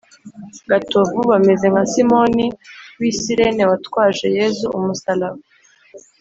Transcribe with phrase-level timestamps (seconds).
[0.71, 2.45] gatovu bameze nka simoni
[2.99, 5.39] w’i sirene watwaje yezu umusalaba